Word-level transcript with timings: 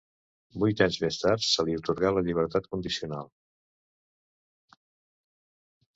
Vuit 0.61 0.79
anys 0.85 0.95
més 1.03 1.19
tard, 1.23 1.43
se 1.49 1.65
li 1.67 1.75
atorga 1.81 2.13
la 2.19 2.23
llibertat 2.27 2.69
condicional. 2.73 3.31